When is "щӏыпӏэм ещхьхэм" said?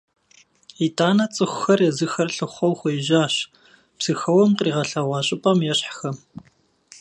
5.27-6.17